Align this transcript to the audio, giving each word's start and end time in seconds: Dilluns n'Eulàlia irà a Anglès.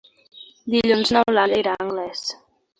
Dilluns 0.77 1.13
n'Eulàlia 1.17 1.63
irà 1.65 1.77
a 1.79 1.87
Anglès. 1.89 2.27